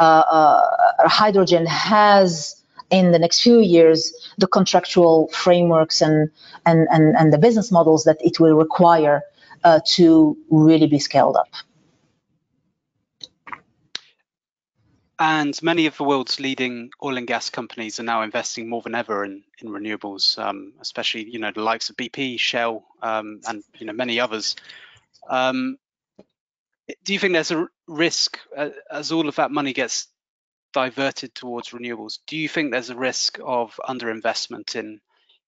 [0.00, 2.56] uh, uh, hydrogen has
[2.90, 3.98] in the next few years
[4.38, 6.30] the contractual frameworks and
[6.64, 9.20] and and, and the business models that it will require
[9.64, 11.48] uh, to really be scaled up.
[15.22, 18.96] And many of the world's leading oil and gas companies are now investing more than
[18.96, 23.62] ever in, in renewables, um, especially you know the likes of BP, Shell, um, and
[23.78, 24.56] you know many others.
[25.30, 25.78] Um,
[27.04, 30.08] do you think there's a risk uh, as all of that money gets
[30.72, 32.18] diverted towards renewables?
[32.26, 35.00] Do you think there's a risk of underinvestment in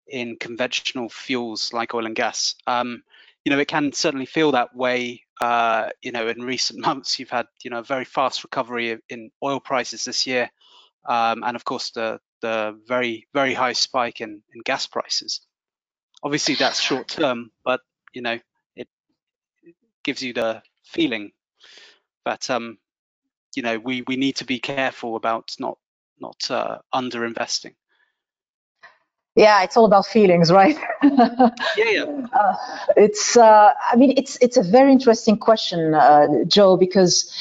[0.06, 2.54] in conventional fuels like oil and gas?
[2.68, 3.02] Um,
[3.46, 7.30] you know, it can certainly feel that way uh, you know, in recent months, you've
[7.30, 10.50] had, you know, a very fast recovery in oil prices this year,
[11.08, 15.42] um, and of course the the very very high spike in, in gas prices.
[16.24, 17.82] Obviously, that's short term, but
[18.14, 18.40] you know,
[18.76, 18.88] it,
[20.04, 21.32] gives you the feeling
[22.26, 22.78] that um,
[23.56, 25.78] you know we we need to be careful about not
[26.20, 27.74] not uh, under investing
[29.36, 32.04] yeah it's all about feelings right yeah yeah
[32.34, 32.56] uh,
[32.96, 37.32] it's uh, i mean it's it's a very interesting question uh, joe because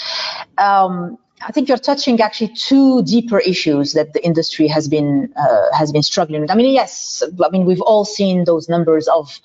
[0.58, 5.76] um, I think you're touching actually two deeper issues that the industry has been uh,
[5.76, 6.50] has been struggling with.
[6.50, 9.40] I mean, yes, I mean we've all seen those numbers of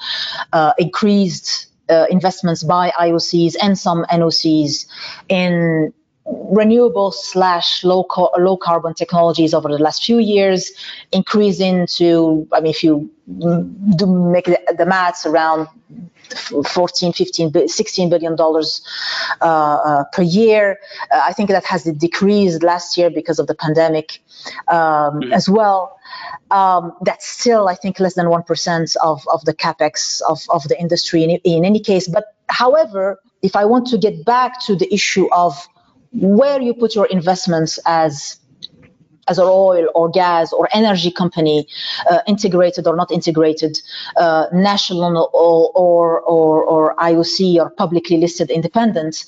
[0.54, 4.86] uh, increased uh, investments by IOCs and some NOCs
[5.30, 5.93] in
[6.28, 10.71] renewable slash low co- low carbon technologies over the last few years,
[11.11, 13.09] increasing to, I mean, if you
[13.95, 15.67] do make the, the maths around
[16.65, 18.82] 14, 15, 16 billion dollars
[19.41, 20.78] uh, uh, per year.
[21.11, 24.21] Uh, I think that has decreased last year because of the pandemic
[24.67, 25.34] um, mm-hmm.
[25.34, 25.97] as well.
[26.51, 30.63] Um, that's still, I think, less than one percent of, of the capex of, of
[30.63, 32.07] the industry in, in any case.
[32.07, 35.67] But however, if I want to get back to the issue of
[36.20, 38.38] where you put your investments as
[39.30, 41.68] as an oil or gas or energy company,
[42.09, 43.78] uh, integrated or not integrated,
[44.15, 49.26] uh, national or, or, or, or, IOC or publicly listed independent.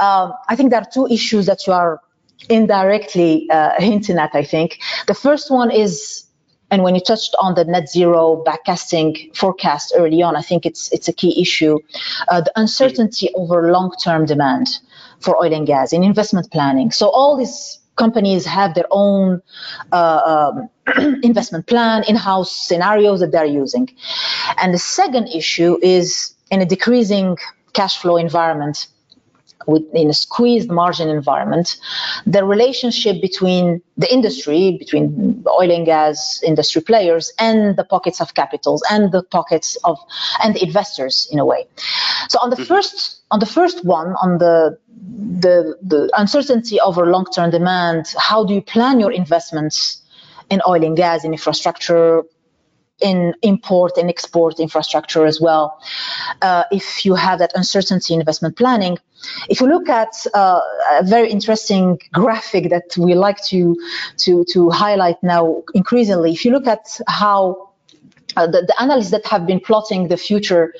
[0.00, 2.00] Um, I think there are two issues that you are
[2.48, 4.78] indirectly uh, hinting at, I think.
[5.06, 6.24] The first one is
[6.70, 10.92] and when you touched on the net zero backcasting forecast early on, I think it's
[10.92, 11.78] it's a key issue.
[12.28, 14.66] Uh, the uncertainty over long-term demand
[15.20, 16.90] for oil and gas in investment planning.
[16.90, 19.42] So all these companies have their own
[19.92, 20.52] uh,
[20.96, 23.88] um, investment plan, in-house scenarios that they're using.
[24.56, 27.36] And the second issue is in a decreasing
[27.74, 28.86] cash flow environment,
[29.92, 31.76] in a squeezed margin environment,
[32.26, 38.32] the relationship between the industry, between oil and gas industry players, and the pockets of
[38.34, 39.98] capitals and the pockets of
[40.42, 41.66] and investors in a way.
[42.28, 42.64] So on the mm-hmm.
[42.64, 44.78] first on the first one, on the
[45.40, 50.02] the, the uncertainty over long-term demand, how do you plan your investments
[50.50, 52.22] in oil and gas, in infrastructure,
[53.00, 55.80] in import and export infrastructure as well.
[56.42, 58.98] Uh, if you have that uncertainty in investment planning,
[59.48, 60.60] if you look at uh,
[60.92, 63.76] a very interesting graphic that we like to
[64.16, 67.67] to to highlight now increasingly, if you look at how
[68.36, 70.74] uh, the, the, analysts that have been plotting the future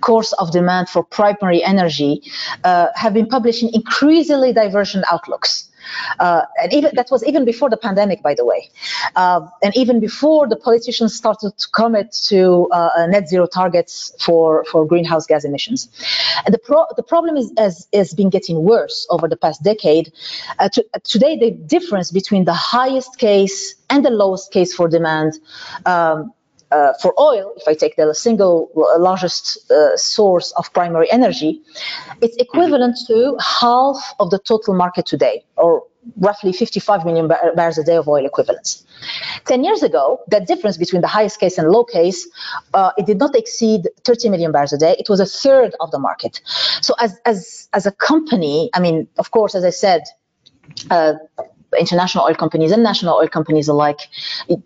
[0.00, 2.22] course of demand for primary energy
[2.64, 5.70] uh, have been publishing increasingly divergent outlooks.
[6.18, 8.70] Uh, and even that was even before the pandemic, by the way,
[9.16, 14.64] uh, and even before the politicians started to commit to uh, net zero targets for,
[14.70, 15.88] for greenhouse gas emissions.
[16.44, 20.12] And the pro- the problem is has, has been getting worse over the past decade.
[20.58, 25.34] Uh, to, today, the difference between the highest case and the lowest case for demand.
[25.86, 26.32] Um,
[26.74, 31.62] uh, for oil, if I take the single largest uh, source of primary energy,
[32.20, 35.84] it's equivalent to half of the total market today, or
[36.16, 38.84] roughly 55 million bar- barrels a day of oil equivalents.
[39.46, 42.26] 10 years ago, that difference between the highest case and low case,
[42.74, 44.96] uh, it did not exceed 30 million barrels a day.
[44.98, 46.40] It was a third of the market.
[46.80, 50.02] So as, as, as a company, I mean, of course, as I said,
[50.90, 51.14] uh,
[51.78, 54.08] international oil companies and national oil companies alike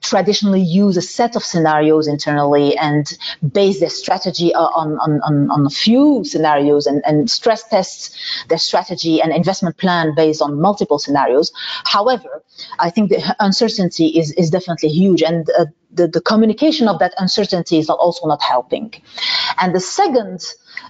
[0.02, 3.18] traditionally use a set of scenarios internally and
[3.52, 8.58] base their strategy on, on, on, on a few scenarios and, and stress tests their
[8.58, 11.52] strategy and investment plan based on multiple scenarios.
[11.84, 12.42] However,
[12.78, 17.14] I think the uncertainty is, is definitely huge and uh, the, the communication of that
[17.18, 18.92] uncertainty is also not helping.
[19.58, 20.44] And the second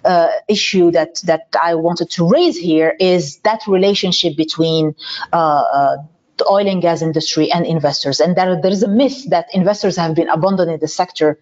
[0.05, 4.94] uh, issue that that I wanted to raise here is that relationship between
[5.32, 5.96] uh, uh,
[6.38, 8.20] the oil and gas industry and investors.
[8.20, 11.38] And there, there is a myth that investors have been abandoning the sector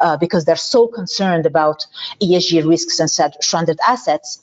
[0.00, 1.86] uh, because they're so concerned about
[2.20, 4.40] ESG risks and stranded assets.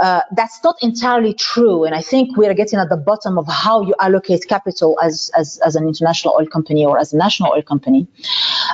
[0.00, 1.84] Uh, that's not entirely true.
[1.84, 5.58] And I think we're getting at the bottom of how you allocate capital as, as,
[5.64, 8.06] as an international oil company or as a national oil company.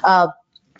[0.05, 0.29] Uh,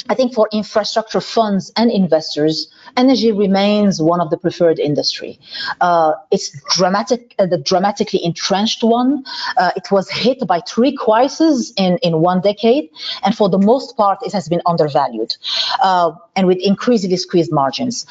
[0.09, 5.39] I think for infrastructure funds and investors, energy remains one of the preferred industry.
[5.81, 9.25] Uh, it's dramatic, uh, the dramatically entrenched one.
[9.57, 12.91] Uh, it was hit by three crises in, in one decade,
[13.25, 15.37] and for the most part, it has been undervalued,
[15.83, 18.07] uh, and with increasingly squeezed margins.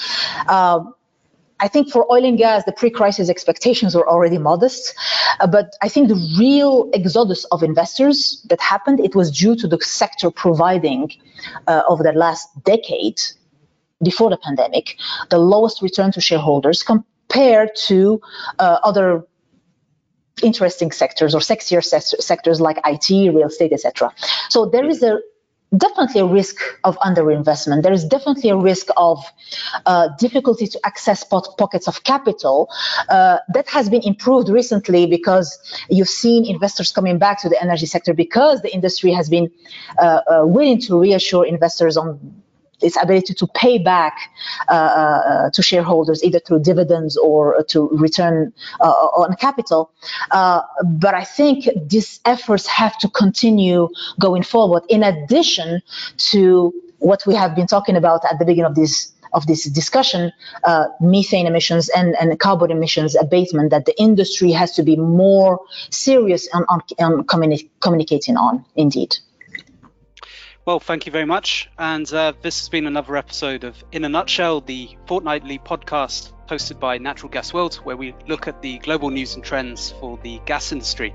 [1.60, 4.94] I think for oil and gas, the pre-crisis expectations were already modest,
[5.40, 9.68] uh, but I think the real exodus of investors that happened, it was due to
[9.68, 11.12] the sector providing
[11.68, 13.22] uh, over the last decade,
[14.04, 14.98] before the pandemic,
[15.30, 18.22] the lowest return to shareholders compared to
[18.60, 19.26] uh, other
[20.44, 24.12] interesting sectors or sexier sectors like IT, real estate, etc.
[24.50, 25.20] So there is a
[25.76, 27.84] definitely a risk of underinvestment.
[27.84, 29.24] There is definitely a risk of
[29.86, 32.70] uh, difficulty to access pockets of capital.
[33.10, 35.58] Uh, that has been improved recently because
[35.90, 39.50] you've seen investors coming back to the energy sector because the industry has been
[40.00, 42.20] uh, uh willing to reassure investors on
[42.82, 44.18] its ability to pay back
[44.70, 49.92] uh, uh, to shareholders either through dividends or to return uh, on capital.
[50.32, 55.82] Uh, but I think these efforts have to continue going forward in addition
[56.18, 60.32] to what we have been talking about at the beginning of this of this discussion,
[60.64, 65.60] uh, methane emissions and, and carbon emissions abatement that the industry has to be more
[65.90, 69.18] serious on, on, on communi- communicating on, indeed.
[70.66, 71.70] Well, thank you very much.
[71.78, 76.80] And uh, this has been another episode of In a Nutshell, the fortnightly podcast hosted
[76.80, 80.40] by Natural Gas World, where we look at the global news and trends for the
[80.48, 81.14] gas industry.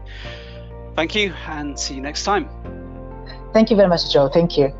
[0.95, 2.49] Thank you and see you next time.
[3.53, 4.29] Thank you very much, Joe.
[4.29, 4.73] Thank you.